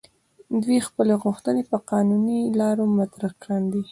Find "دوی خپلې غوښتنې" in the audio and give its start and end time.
0.63-1.63